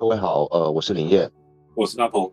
[0.00, 1.30] 各位好，呃，我是林燕，
[1.74, 2.32] 我是大鹏。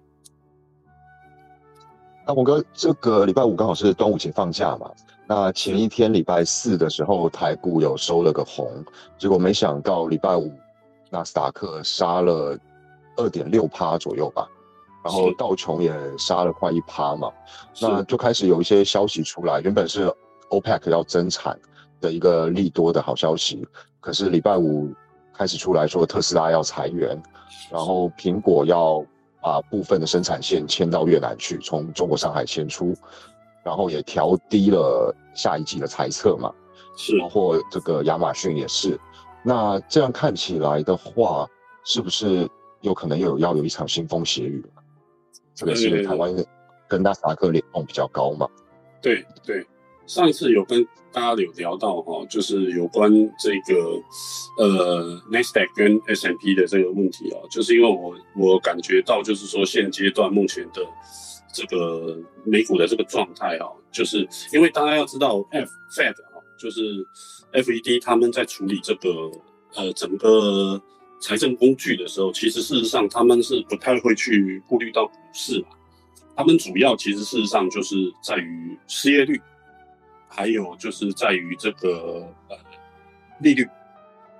[2.25, 4.90] 大鹏哥，这个礼拜五刚好是端午节放假嘛？
[5.27, 8.71] 那前一天礼拜四的时候，台股有收了个红，
[9.18, 10.50] 结果没想到礼拜五
[11.09, 12.57] 纳斯达克杀了
[13.17, 14.47] 二点六趴左右吧，
[15.04, 17.29] 然后道琼也杀了快一趴嘛，
[17.81, 20.09] 那就开始有一些消息出来，原本是
[20.52, 21.59] OPEC 要增产
[21.99, 23.68] 的一个利多的好消息，
[23.99, 24.89] 可是礼拜五
[25.38, 27.21] 开始出来说特斯拉要裁员。
[27.70, 29.03] 然后苹果要
[29.41, 32.93] 把部分的生产线迁到越南去，从中国上海迁出，
[33.62, 36.53] 然后也调低了下一季的猜测嘛，
[36.98, 38.98] 是，包括这个亚马逊也是。
[39.43, 41.45] 那这样看起来的话，
[41.84, 42.49] 是不是
[42.81, 44.65] 有可能有要有一场腥风血雨？
[45.57, 46.34] 特别是台湾
[46.88, 48.48] 跟纳斯达克联动比较高嘛？
[49.01, 49.65] 对对。
[50.07, 54.02] 上一次有跟大家有聊到哈，就是有关这个
[54.57, 60.81] 呃 n e s t a q 跟 S M P 的这个问题啊，就是因为我我感觉到就是说现阶段目前的
[61.54, 67.06] 这个美股的这个状态啊，就是因为大家要知道 F Fed 啊，就是
[67.52, 69.10] F E D 他们在处理这个
[69.76, 70.82] 呃整个
[71.20, 75.76] 财政工具的时候，其实事实上他们是不太会去顾虑到股市啊，
[76.38, 79.42] 他们主要其实事实上就是在于失业率。
[80.38, 82.56] 还有就是在于这个呃
[83.42, 83.64] 利率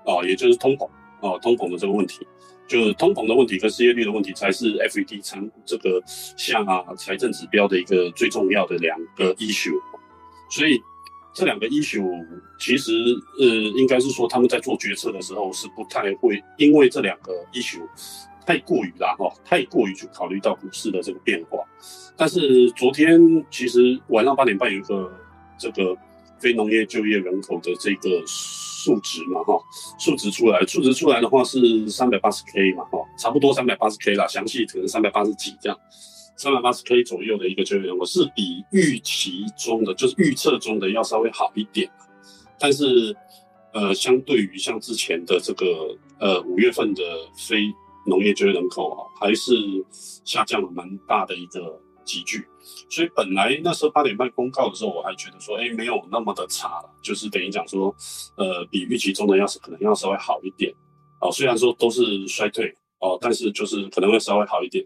[0.06, 0.84] 啊，也就是通膨
[1.20, 2.24] 啊，通膨的这个问题，
[2.68, 6.64] 就是通膨的问题跟失业率的问题，才是 FED 参这个下
[6.96, 9.74] 财政指标的一个最重要的两个 issue。
[10.48, 10.80] 所以
[11.34, 12.08] 这两个 issue
[12.60, 12.92] 其实
[13.40, 13.46] 呃，
[13.76, 17.84] 应该是说他们在做决策的时候是不太会因为这两个 issue
[18.46, 21.58] 太过于啦哈，太过于去考虑到股市的这个变化。
[22.16, 25.12] 但是昨天其实晚上八点半有一个。
[25.58, 25.96] 这个
[26.38, 29.58] 非农业就业人口的这个数值嘛，哈，
[29.98, 35.78] 数值出来，数值出来的话是三百八十 K 嘛，哈，差不多三百八十 K 啦，详细可能三百八十几这样，
[36.36, 41.90] 三百八十 K 左右的一个就业人口是比预期中的，就是预测中的要稍微好一点，
[42.58, 43.14] 但是，
[43.72, 47.02] 呃，相对于像之前的这个呃五月份的
[47.36, 47.64] 非
[48.06, 49.52] 农业就业人口啊，还是
[50.24, 51.80] 下降了蛮大的一个。
[52.08, 52.48] 急剧，
[52.88, 57.94] 所以本来那时候八点半公告的时候，我还觉得说，哎，没有那么的差了，就是等于讲说，
[58.38, 60.72] 呃，比预期中的要是可能要稍微好一点，
[61.20, 64.82] 哦，虽然说都是衰退，哦，但是就是可能会稍微好一点，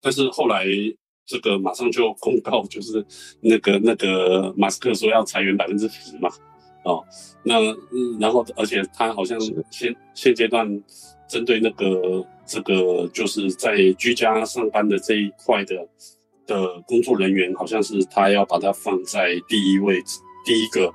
[0.00, 0.64] 但是后来
[1.26, 3.04] 这个马上就公告，就是
[3.40, 6.30] 那个那个马斯克说要裁员百分之十嘛，
[6.84, 7.04] 哦，
[7.42, 7.58] 那
[8.20, 9.36] 然后而且他好像
[9.72, 10.64] 现现阶段
[11.28, 15.88] 针对那个这个就是在居家上班的这一块的。
[16.46, 20.02] 的工作人员好像是他要把它放在第一位，
[20.44, 20.92] 第一个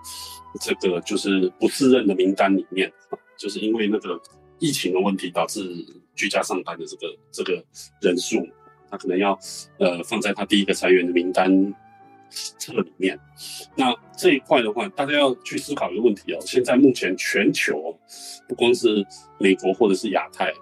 [0.61, 2.91] 这个就是不自认的名单里面，
[3.37, 4.19] 就是因为那个
[4.59, 5.61] 疫情的问题导致
[6.15, 7.63] 居家上班的这个这个
[8.01, 8.47] 人数，
[8.89, 9.37] 他可能要
[9.79, 11.73] 呃放在他第一个裁员的名单
[12.29, 13.19] 册里面。
[13.75, 17.97] 那这一块的话，大家要去思考一个问题哦，现在目前全球
[18.47, 19.05] 不光是
[19.39, 20.53] 美国或者是亚太。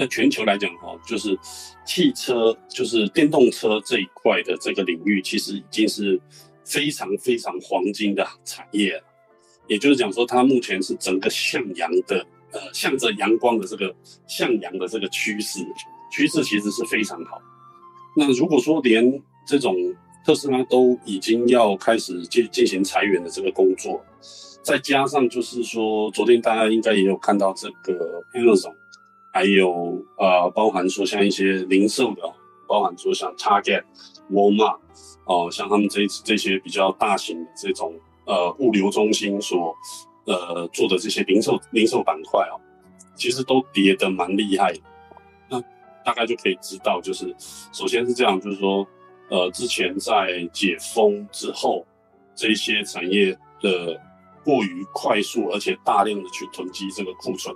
[0.00, 1.38] 在全球来讲，哈，就是
[1.84, 6.18] 汽车，就是电动车这一块的这个领域，其实已经是
[6.64, 9.02] 非常非常黄金的产业了。
[9.66, 13.94] 也就是讲说，它目前是整个向阳的，呃，向着阳光的这个
[14.26, 15.58] 向阳的这个趋势，
[16.10, 17.38] 趋势其实是非常好。
[18.16, 19.76] 那如果说连这种
[20.24, 24.02] 特斯拉都已经要开始进进行裁员的这个工作，
[24.62, 28.79] 再加上就是说，昨天大家应该也有看到这个 Amazon。
[29.32, 32.22] 还有呃，包含说像一些零售的，
[32.66, 33.84] 包含说像 Target、
[34.30, 34.78] Walmart
[35.24, 39.74] 哦，像他们这这些比较大型的这种呃物流中心所
[40.26, 42.58] 呃做的这些零售零售板块哦，
[43.14, 44.74] 其实都跌得蛮厉害。
[45.48, 45.60] 那
[46.04, 47.34] 大概就可以知道，就是
[47.72, 48.86] 首先是这样，就是说
[49.28, 51.86] 呃之前在解封之后，
[52.34, 54.00] 这些产业的
[54.44, 57.54] 过于快速而且大量的去囤积这个库存。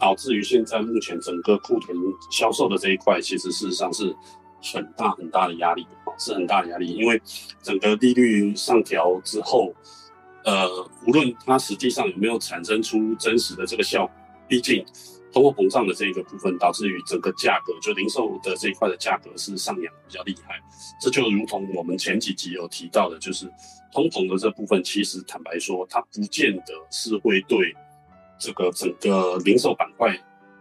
[0.00, 1.96] 导致于现在目前整个库存
[2.30, 4.14] 销售的这一块，其实事实上是
[4.60, 5.86] 很大很大的压力，
[6.18, 6.92] 是很大的压力。
[6.94, 7.20] 因为
[7.62, 9.72] 整个利率上调之后，
[10.44, 10.68] 呃，
[11.06, 14.10] 无论它实际上有没有产生出真实的这个效，
[14.46, 14.84] 毕竟
[15.32, 20.60] 通货膨胀的这一个部分，导致于整个价格，就零售的这一块的价格是上扬比较厉害。
[21.00, 23.46] 这就如同我们前几集有提到的，就是
[23.92, 27.74] 通膨的这部分，其实坦白说，它不见得是会对。
[28.44, 30.14] 这个整个零售板块，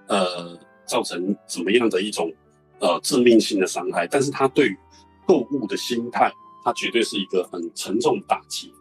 [0.07, 2.31] 呃，造成怎么样的一种
[2.80, 4.07] 呃致命性的伤害？
[4.07, 4.77] 但是它对于
[5.27, 6.31] 购物的心态，
[6.63, 8.74] 它绝对是一个很沉重的打击。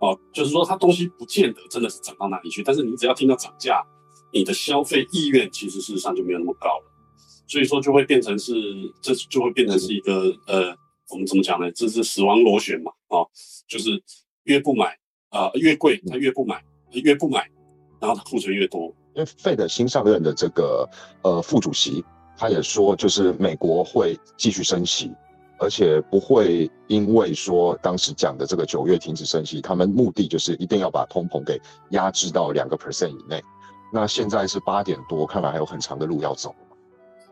[0.00, 3.84] 哦，就是说它东西不见得真的是涨到哪里去，但是你只要听到涨价，
[4.32, 6.84] 你的消费意愿其实事实上就没有那么高了。
[7.46, 8.54] 所以说就会变成是，
[9.02, 10.74] 这就会变成是一个呃，
[11.10, 11.70] 我们怎么讲呢？
[11.72, 13.26] 这是死亡螺旋嘛，啊，
[13.68, 14.02] 就是
[14.44, 14.96] 越不买
[15.28, 17.50] 啊越贵，他越不买，越不买，
[18.00, 18.92] 然后他库存越多。
[19.14, 20.88] 因为费的新上任的这个
[21.22, 22.04] 呃副主席，
[22.36, 25.10] 他也说，就是美国会继续升息，
[25.58, 31.60] 而且不会因为说当时讲的这个九月停止升息，他们目的就是一定要把通膨给
[31.90, 33.42] 压制到两个 percent 以内。
[33.92, 36.54] 那现在是八点多，看来还有很长的路要走。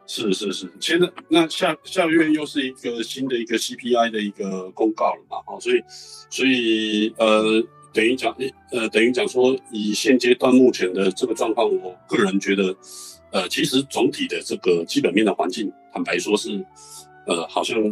[0.09, 5.37] 是是是，现在那下下个月又是一个新的一个 CPI 的一个公告了嘛？
[5.49, 5.83] 哦，所以
[6.31, 7.63] 所以呃，
[7.97, 8.37] 等于讲
[8.71, 12.77] 呃，等于讲说，以现阶段目前的这个状况，我个人觉得，
[13.33, 16.63] 呃，其实总体的这个基本面的环境，坦白说是，
[17.27, 17.83] 呃，好像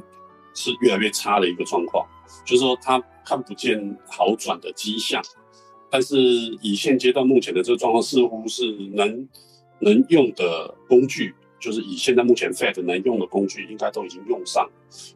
[0.54, 2.06] 是越来越差的一个状况，
[2.44, 5.22] 就是说它看不见好转的迹象，
[5.90, 6.18] 但是
[6.60, 8.62] 以现阶段目前的这个状况，似乎是
[8.92, 9.26] 能
[9.78, 11.34] 能用的工具。
[11.64, 14.68] 就是以现在目前 Fed 能用的工具，应该都已经用上，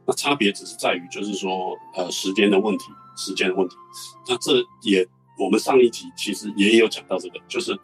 [0.06, 2.84] 那差别只是在于，就是说，呃，时间的问题，
[3.18, 3.76] 时间的问题。
[4.26, 5.06] 那这也，
[5.38, 7.78] 我们上一集其实也有讲到这个，就是，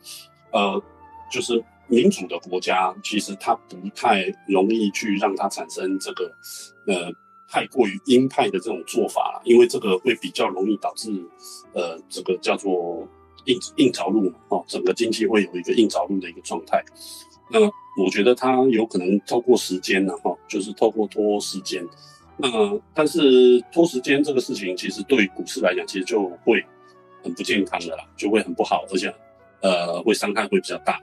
[0.50, 0.82] 呃，
[1.30, 6.32] 就是民主的国家，其实它不太容易去让它产生这个，
[6.86, 7.12] 呃，
[7.50, 11.12] 太过于鹰派的这种做法了，因为这个会比较容易导致，
[11.74, 13.06] 呃，这个叫做
[13.44, 16.82] 硬硬着陆嘛，哦，整个经济会有一个硬着陆的一个状态。
[17.50, 17.60] 那
[17.96, 21.86] 我觉得它有可能透过时间呢，哈，就是透过拖时间。
[22.36, 22.48] 那
[22.92, 26.60] 但是拖时间这个事情，其实对股市来讲，其实就会
[27.22, 29.14] 很不健康的啦，就会很不好，而且
[29.62, 31.00] 呃，会伤害会比较大。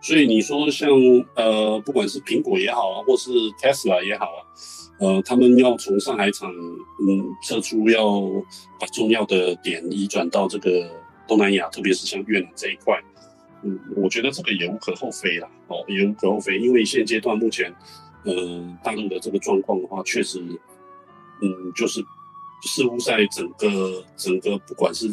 [0.00, 0.88] 所以你说像
[1.36, 3.30] 呃，不管是苹果也好啊，或是
[3.62, 4.40] Tesla 也好啊，
[5.00, 8.22] 呃，他们要从上海厂嗯撤出，要
[8.80, 10.90] 把重要的点移转到这个
[11.28, 12.98] 东南亚，特别是像越南这一块。
[13.62, 17.74] 嗯，我觉得这个也无可厚非啦，哦，也无可厚非，因为现阶段目前，
[18.24, 20.40] 呃，大陆的这个状况的话，确实，
[21.42, 22.02] 嗯，就是
[22.62, 25.08] 似乎在整个整个不管是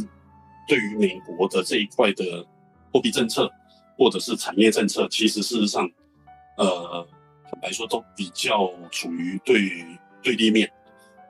[0.68, 2.46] 对于美国的这一块的
[2.92, 3.52] 货币政策，
[3.98, 5.90] 或者是产业政策，其实事实上，
[6.58, 7.08] 呃，
[7.52, 10.72] 坦白说都比较处于对于对立面。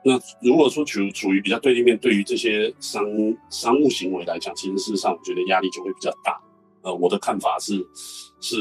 [0.04, 3.04] 那如果说处处于比较对立面，对于这些商
[3.50, 6.40] 商务行为来讲，其实事实上我觉得压力就会比较大。
[6.82, 7.86] 呃，我的看法是，
[8.40, 8.56] 是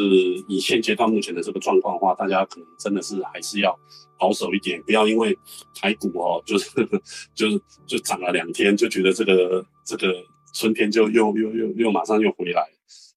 [0.47, 3.77] 以现阶段目前的这个状况的话，大家可能真的是还是要
[4.17, 5.37] 保守一点，不要因为
[5.75, 6.69] 台股哦，就是
[7.35, 10.13] 就是就涨了两天，就觉得这个这个
[10.53, 12.67] 春天就又又又又马上又回来。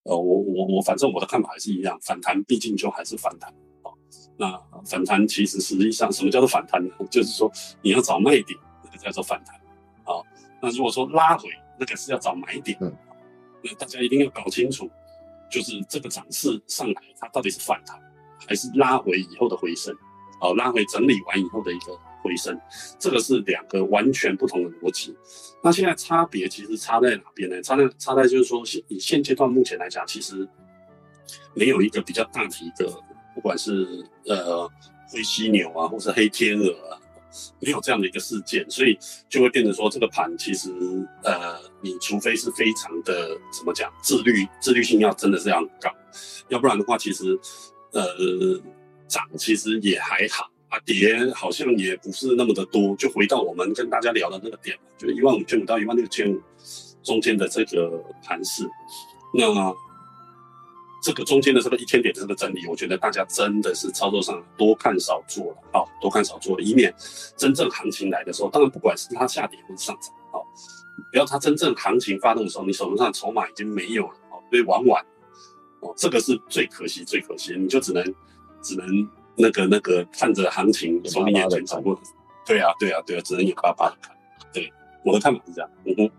[0.04, 3.50] 呃，我我我反正我的看法还是一样，反弹毕竟就还是反弹
[3.82, 3.92] 啊。
[4.38, 6.92] 那反弹其实实际上什么叫做反弹呢？
[7.10, 7.50] 就是说
[7.82, 9.56] 你要找卖点，那个叫做反弹
[10.04, 10.22] 啊。
[10.62, 11.48] 那如果说拉回，
[11.78, 12.78] 那个是要找买点。
[13.62, 14.90] 那大家一定要搞清楚，
[15.50, 17.98] 就是这个涨势上来，它到底是反弹，
[18.46, 19.94] 还是拉回以后的回升？
[20.40, 21.92] 哦，拉回整理完以后的一个
[22.22, 22.58] 回升，
[22.98, 25.14] 这个是两个完全不同的逻辑。
[25.62, 27.60] 那现在差别其实差在哪边呢？
[27.62, 30.48] 差在差在就是说，现以现阶段目前来讲，其实
[31.52, 32.90] 没有一个比较大的一个，
[33.34, 34.66] 不管是呃
[35.12, 36.98] 灰犀牛啊，或是黑天鹅啊。
[37.60, 38.98] 没有这样的一个事件，所以
[39.28, 40.70] 就会变成说，这个盘其实，
[41.22, 45.90] 呃，你除非是非常的怎么讲，自律，自律性要真的是要高，
[46.48, 47.38] 要不然的话，其实，
[47.92, 48.60] 呃，
[49.08, 52.94] 涨其实也还好啊，跌好像也不是那么的多。
[52.96, 56.40] 就回到我们跟大家聊的那个点就一万五千五到一万六千五
[57.02, 58.68] 中间的这个盘势，
[59.34, 59.74] 那。
[61.02, 66.94] 这个中间的这个一千点的这个整理，我觉得大家真的是操作上多看少做了啊，多看少做了，以免
[67.36, 70.36] 真正行情来的时候，当然不管是它下跌或是上涨啊，
[71.10, 75.02] 不要它真正行情发动的时候，你手头上筹码已经没有了哦，被玩完
[75.80, 78.04] 哦，这个是最可惜最可惜，你就只能
[78.62, 78.86] 只能
[79.36, 81.98] 那个那个看着行情从你眼前走过，
[82.44, 84.14] 对啊对啊对啊，只能眼巴巴的看，
[84.52, 84.70] 对，
[85.04, 86.10] 我的看法是这样，嗯哼，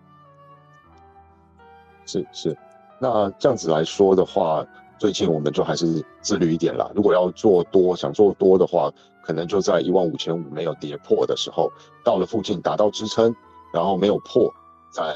[2.07, 2.57] 是是。
[3.01, 4.63] 那这样子来说的话，
[4.99, 6.87] 最近我们就还是自律一点啦。
[6.93, 8.91] 如果要做多，想做多的话，
[9.23, 11.71] 可能就在一万五千五没有跌破的时候，
[12.03, 13.35] 到了附近达到支撑，
[13.73, 14.53] 然后没有破，
[14.91, 15.15] 再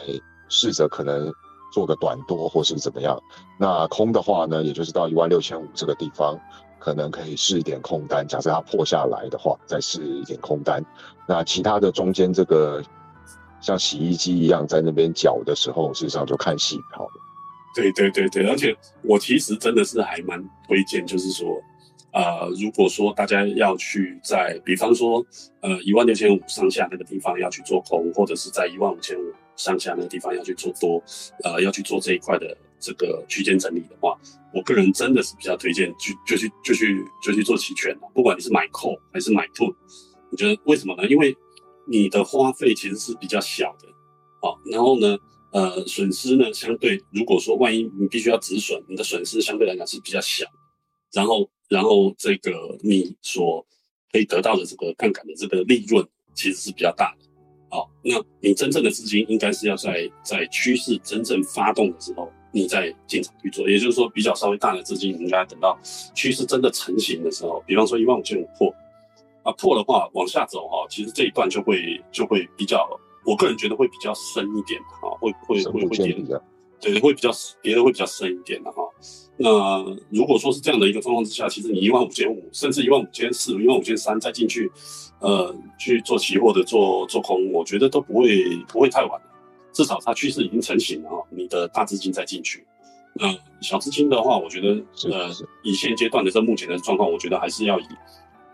[0.50, 1.32] 试着可能
[1.72, 3.16] 做个短多或是怎么样。
[3.60, 6.36] 那空的话呢，也就是到一万六千五这个地方，
[6.80, 8.28] 可能可以试一点空单。
[8.28, 10.84] 假设它破下来的话，再试一点空单。
[11.28, 12.82] 那其他的中间这个
[13.62, 17.25] 像洗衣机一样在那边搅的时候，事实上就看戏好了。
[17.76, 21.62] 对对对对，而且我其实真的是还蛮推荐，就是说，
[22.14, 25.24] 呃，如果说大家要去在，比方说，
[25.62, 31.04] 呃，一万六千五上下那个地方要去做空，或者是在一万五千五上下那个地方要去做多，
[31.44, 34.18] 呃，要去做这一块的这个区间整理的话，
[34.54, 39.76] 我个人真的是比较推荐去就去就去就去做期权不管你是买 call 还是买 put，
[40.30, 41.06] 你觉得为什么呢？
[41.08, 41.36] 因为
[41.86, 43.88] 你的花费其实是比较小的，
[44.42, 45.18] 好，然后呢，
[45.56, 50.46] 呃，损失呢相对如果说万一你必须要止损，你的损失相对来讲是比较小，
[51.14, 52.52] 然后然后这个
[52.84, 53.66] 你所
[54.12, 57.26] 可以得到的这个杠杆的这个利润其实是比较大的。
[57.70, 63.70] 好，那你真正的资金应该是要在在趋势真正发动的时候，你再进场去做。
[63.70, 65.80] 也就是说，比较稍微大的资金，你应该等到
[66.14, 68.76] 趋势真的成型的时候，比方说一万五千五破，
[69.44, 72.86] 啊破的话往下走哈，其实这一段就会就会比较，
[73.26, 76.16] 我个人觉得会比较深一点哈，会会会会跌，
[76.80, 78.84] 对，会比较跌的会比较深一点的哈。
[79.38, 84.72] 那如果说是这样的一个状况之下，其实你一万五千五，甚至一万五千四、一万五千三再进去，
[85.20, 89.22] 呃，去做期货的做做空，我觉得都不会不会太晚
[89.74, 92.66] 至少它趋势已经成型了哈，你的大资金再进去。
[93.16, 94.70] 那小资金的话，我觉得
[95.10, 95.30] 呃，
[95.64, 97.88] 以现阶段的这目前的状况，我觉得还是要以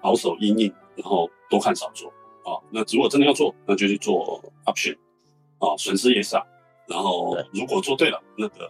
[0.02, 2.12] 保守应应，然后多看少做
[2.44, 2.60] 啊。
[2.70, 4.98] 那如果真的要做，那就去做 option
[5.60, 6.46] 啊，损失也少。
[6.88, 8.70] 然后如果做对了，那个。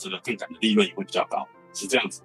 [0.00, 1.44] 这个杠杆的利润也会比较高，
[1.74, 2.22] 是这样子。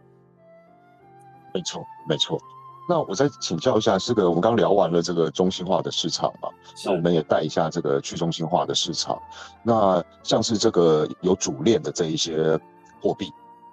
[1.56, 2.40] 没错，没错。
[2.88, 6.50] 那我再请教一下，这个我们刚聊完了这个中心化的市场嘛，
[6.86, 9.20] 那我们也带一下这个去中心化的市场。
[9.64, 12.56] 那像是这个有主链的这一些
[13.02, 13.26] 货币，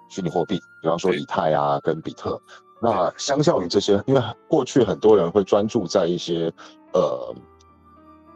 [0.09, 2.41] 虚拟货币，比方说以太啊跟比特，
[2.81, 6.51] 那相较于这些，因为过去很多人会专注在一些
[6.93, 7.35] 呃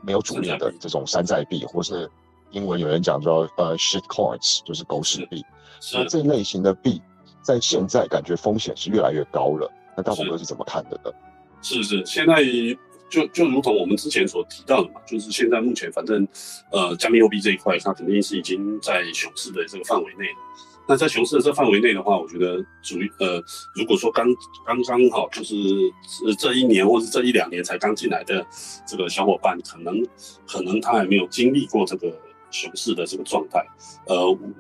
[0.02, 2.10] 没有主力的这种山寨币，或是
[2.52, 5.44] 英文有人讲叫呃 shit coins，就是狗屎币。
[5.94, 7.02] 那这类型的币，
[7.42, 9.72] 在现在感觉风险是越来越高了。
[9.98, 11.12] 那大鹏哥是怎么看的呢？
[11.62, 12.44] 是是，现在
[13.10, 16.28] 就就如同我们之前所提到的嘛，就是现在目前反正
[16.72, 20.38] 呃，加密货币这一块，它肯定是已经在熊市的这个范围内了。
[20.88, 23.44] 那在熊市的这范围内的话，我觉得主呃，
[23.76, 24.28] 如果说刚
[24.66, 25.56] 刚刚好就是
[26.38, 28.46] 这一年或是这一两年才刚进来的
[28.88, 30.06] 这个小伙伴，可能
[30.48, 32.14] 可能他还没有经历过这个。
[32.52, 33.60] 熊市的这个状态，
[34.08, 34.16] 呃，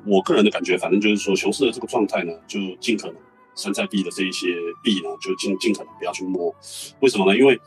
[0.05, 3.15] 我个人的感觉，反正就是说，熊市的这个状态呢，就尽可能
[3.55, 4.47] 山寨币的这一些
[4.83, 6.53] 币呢，就尽尽可能不要去摸。
[6.99, 7.37] 为什么呢？
[7.39, 7.57] 因为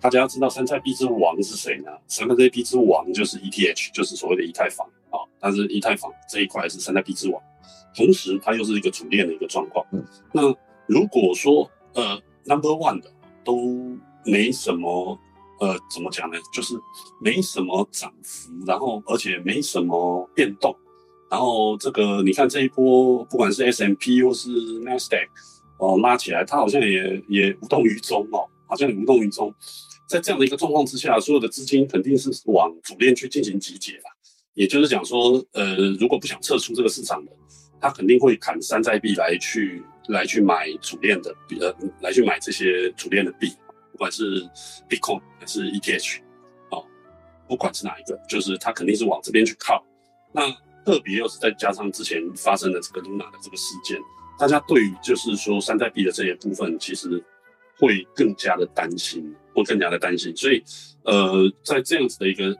[0.00, 1.90] 大家要知道，山寨币之王是谁呢？
[2.08, 5.20] 山寨币之王就是 ETH，就是所谓的以太坊啊。
[5.38, 7.42] 但是以太坊这一块是山寨币之王，
[7.96, 9.84] 同时它又是一个主链的一个状况。
[10.32, 10.42] 那
[10.86, 13.10] 如果说呃 Number One 的
[13.44, 13.58] 都
[14.24, 15.18] 没什么。
[15.58, 16.36] 呃，怎么讲呢？
[16.52, 16.74] 就是
[17.18, 20.76] 没什么涨幅，然后而且没什么变动，
[21.30, 24.50] 然后这个你看这一波，不管是 S M P 或是
[24.82, 25.26] Nasdaq，
[25.78, 29.50] 哦拉起来，它好像也也无动于衷哦，好像也无动于衷。
[30.06, 34.10] 在这样的一个状况之下，所有的资金肯定是往主链去进行集结啦。
[34.52, 37.32] 也就是讲说，呃，如果不想撤出这个市场的，
[37.86, 43.52] 他肯定会砍山寨币来去来去买主链的，呃，来去买这些主链的币。
[43.92, 44.42] 不管是
[44.88, 46.18] Bitcoin 还是 ETH，
[46.70, 46.84] 哦，
[47.46, 49.84] 不管是哪一个，就是他肯定是往这边去靠。
[50.32, 50.50] 那
[50.84, 53.98] 特别又是再加上之前发生的这个 Luna 的这个事件，
[54.36, 57.22] 大家对于就是说山寨币的这些部分，其实
[57.78, 60.36] 会更加的担心，会更加的担心。
[60.36, 60.60] 所以，
[61.04, 62.56] 呃，在这样子的一个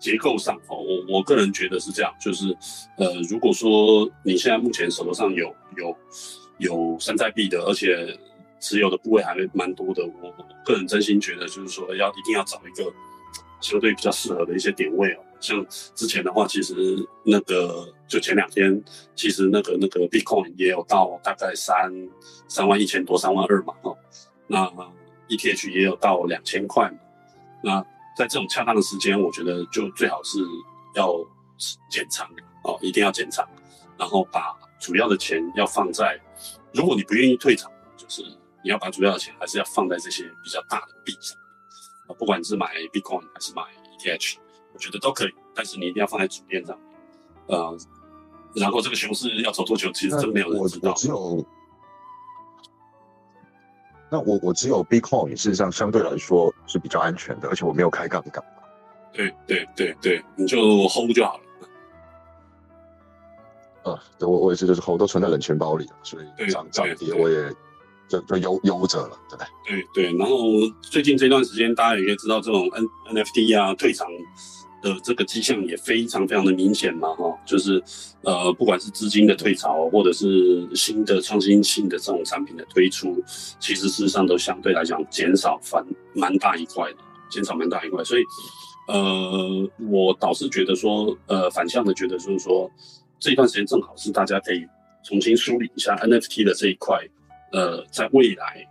[0.00, 2.56] 结构上，哦，我我个人觉得是这样，就是
[2.96, 5.96] 呃，如果说你现在目前手头上有有
[6.58, 8.18] 有山寨币的，而且
[8.58, 12.90] 持有的部位还蛮多的，我个人真心觉得，就是说要一定要找一个
[13.60, 15.20] 相对比较适合的一些点位哦。
[15.38, 15.64] 像
[15.94, 16.74] 之前的话，其实
[17.24, 18.82] 那个就前两天，
[19.14, 21.90] 其实那个那个 Bitcoin 也有到大概三
[22.48, 23.96] 三万一千多、三万二嘛，哦，
[24.46, 24.70] 那
[25.28, 26.98] ETH 也有到两千块嘛。
[27.62, 27.84] 那
[28.20, 30.38] 在这种恰当的时间，我觉得就最好是
[30.94, 31.12] 要
[31.90, 32.28] 减仓
[32.64, 33.42] 哦，一定要减仓，
[33.98, 36.20] 然后把主要的钱要放在，
[36.74, 38.22] 如果你不愿意退场，就是。
[38.62, 41.34] 你要把主要的钱还是要放在这些比较大的币上，
[42.18, 43.62] 不管是买 Bitcoin 还是买
[43.98, 44.36] ETH，
[44.74, 46.78] 我觉得都可以，但是你一定要放在主链上。
[47.46, 47.74] 呃，
[48.54, 50.94] 然后这个熊市要走多久，其实真没有人知道。
[54.10, 58.42] 那我我只有 Bitcoin，事实上相对来说是比较安全的，而且我没有开杠杆。
[59.12, 61.38] 对对对对，你就 hold 就好
[63.84, 63.92] 了。
[63.92, 67.52] 啊，对我我也是，就是 hold 都存在冷钱包里了所以涨涨跌我也。
[68.10, 69.46] 就就悠悠着了，对不对？
[69.94, 70.36] 对对，然后
[70.82, 74.04] 最近这段时间，大家也可以知道，这种 N NFT 啊退场
[74.82, 77.82] 的这个迹象也非常非常的明显嘛，哈，就是
[78.22, 83.22] 呃，不管是资金的退潮，或者是新的创新性的这种产品的推出，
[83.58, 85.84] 其实事实上都相对来讲减少反
[86.14, 86.98] 蛮大一块的，
[87.30, 88.22] 减少蛮大一块，所以
[88.88, 92.70] 呃，我倒是觉得说，呃，反向的觉得就是说，
[93.18, 94.66] 这段时间正好是大家可以
[95.04, 96.98] 重新梳理一下 NFT 的这一块，
[97.52, 98.66] 呃，在未来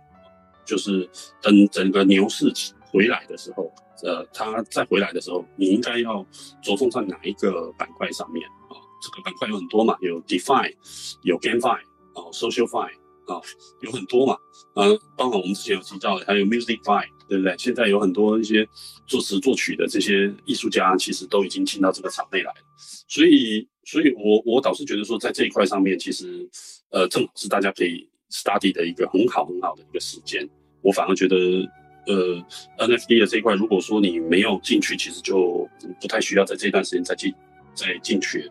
[0.64, 1.08] 就是
[1.40, 2.52] 等整个牛市
[2.90, 3.72] 回来的时候，
[4.04, 6.26] 呃，它再回来的时候，你应该要
[6.62, 8.76] 着重在哪一个板块上面啊？
[9.02, 10.74] 这个板块有很多嘛，有 DeFi，
[11.22, 11.78] 有 GameFi，
[12.14, 12.90] 啊，SocialFi。
[13.26, 13.40] 啊，
[13.80, 14.36] 有很多嘛，
[14.74, 17.54] 呃，包括我们之前有提到的，还有 MusicFi，对不对？
[17.56, 18.66] 现在有很多一些
[19.06, 22.56] 作词作曲的这些艺术家，其实都已经进到这个场内来了。
[23.06, 26.48] 所以，所以我我倒是觉得说，在这一块上面，其实
[26.90, 30.48] 呃，正好是大家可以 study 的一个很好很好的一个时间。
[30.82, 31.36] 我反而觉得，
[32.06, 35.68] 呃，NFT 的这一块，如果说你没有进去，其实就
[36.00, 37.34] 不太需要在这段时间再进
[37.74, 38.50] 再进去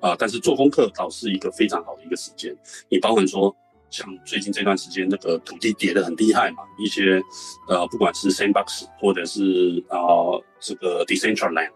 [0.00, 0.14] 啊。
[0.18, 2.54] 但是做功课倒是一个非常好的一个时间。
[2.88, 3.54] 你包含说。
[3.90, 7.22] 像最近这段时间，那个土地跌得很厉害嘛，一些
[7.68, 9.96] 呃，不管是 Sandbox 或者是啊
[10.58, 11.70] 这个 Decentraland，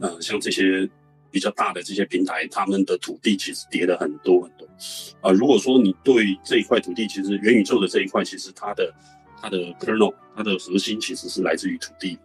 [0.00, 0.90] 呃，像这些
[1.30, 4.66] 比较大的这些平台，他们的土地其实跌了很多很多。
[5.20, 8.92] 啊，如果说你对这一块土地，其实元宇宙的这一块，其实它的
[9.40, 12.18] 它的 kernel，它的核心其实是来自于土地，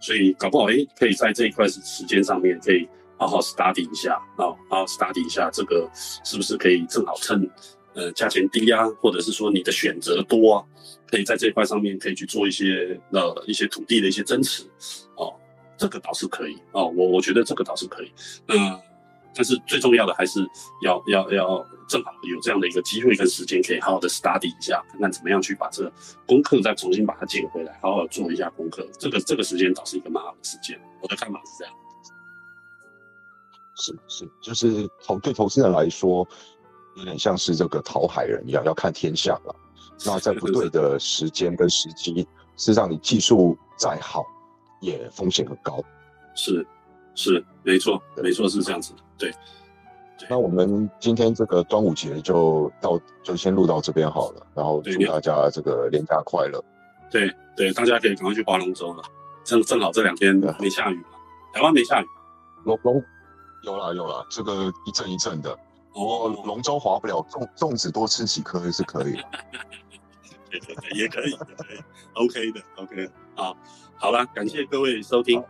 [0.00, 2.88] 所以搞不好哎，可以在这一块时时间上面，可以
[3.18, 7.48] 好好 study 一下啊，好好 study 一下这个是不是可以正好趁。
[7.94, 10.64] 呃，价钱低啊，或者是说你的选择多啊，
[11.10, 14.62] 可以在这一块上面可以去做一些呃一些土地的一些增持，
[15.14, 15.30] 哦，
[15.76, 18.10] 这个倒是可以哦，我我觉得这个倒是可以，
[18.48, 18.80] 嗯，
[19.34, 20.48] 但是最重要的还是
[20.82, 25.92] 要要要正好有这样的一个机会跟时间，可以好好的 study 一下，看看怎么样去把这个
[26.26, 31.74] 功课再重新把它捡回来，好好做一下功课，这个这个时间倒是一个蛮好的时间，我的看法是这样，
[33.76, 36.26] 是是，就是投对投资人来说。
[36.94, 39.56] 有点像是这个讨海人一样，要看天象了。
[40.04, 44.22] 那在不对的时间跟时机，是让你技术再好，
[44.82, 45.82] 也风险很高。
[46.34, 46.66] 是，
[47.14, 48.98] 是，没错，没错，是这样子的。
[49.30, 50.26] 对。
[50.28, 54.46] 那我们今天这个端午节就到，就先录到这边好了。
[54.54, 56.62] 然后祝大家这个连假快乐。
[57.10, 59.02] 对对，大家可以赶快去划龙舟了。
[59.44, 61.04] 正正好这两天没下雨嘛，
[61.52, 62.06] 台湾没下雨。
[62.64, 63.02] 龙龙
[63.64, 65.50] 有了有了，这个一阵一阵的。
[65.94, 69.22] 哦，龙舟划不了，粽粽子多吃几颗是可以的。
[70.50, 71.78] 对对对，也可以，也可以
[72.14, 73.56] ，OK 的，OK 好，
[73.96, 75.42] 好了，感谢各位收听，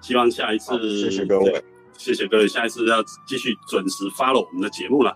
[0.00, 1.62] 希望下一次，谢谢各位，
[2.00, 5.14] 谢谢各位，下一次要继续准时 follow 我们的节目了。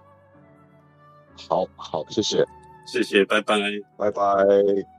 [1.49, 2.47] 好好，谢谢，
[2.87, 3.57] 谢谢，拜拜，
[3.97, 4.94] 拜拜。